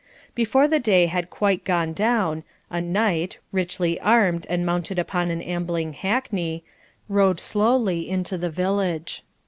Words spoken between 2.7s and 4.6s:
a knight, richly armed